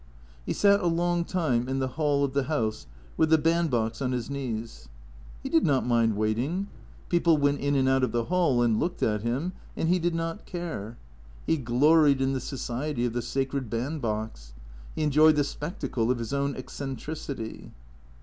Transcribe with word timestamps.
He 0.47 0.53
sat 0.53 0.79
a 0.79 0.87
long 0.87 1.23
time 1.23 1.69
in 1.69 1.77
the 1.77 1.89
hall 1.89 2.23
of 2.23 2.33
the 2.33 2.45
house 2.45 2.87
with 3.17 3.29
the 3.29 3.37
band 3.37 3.69
box 3.69 4.01
on 4.01 4.13
his 4.13 4.31
knees. 4.31 4.89
He 5.43 5.47
did 5.47 5.63
not 5.63 5.85
mind 5.85 6.17
waiting. 6.17 6.69
People 7.07 7.37
went 7.37 7.59
in 7.59 7.75
and 7.75 7.87
out 7.87 8.03
of 8.03 8.11
the 8.11 8.23
hall 8.23 8.63
and 8.63 8.79
looked 8.79 9.03
at 9.03 9.21
him; 9.21 9.53
and 9.77 9.89
he 9.89 9.99
did 9.99 10.15
not 10.15 10.47
care. 10.47 10.97
He 11.45 11.55
gloried 11.55 12.19
in 12.19 12.33
the 12.33 12.39
society 12.41 13.05
of 13.05 13.13
the 13.13 13.21
sacred 13.21 13.69
band 13.69 14.01
box. 14.01 14.53
He 14.95 15.03
enjoyed 15.03 15.35
the 15.35 15.43
spectacle 15.43 16.09
of 16.09 16.17
his 16.17 16.33
own 16.33 16.55
eccentricity. 16.55 17.69